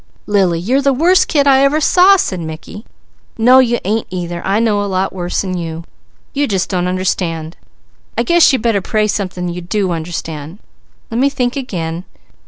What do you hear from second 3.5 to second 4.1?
you ain't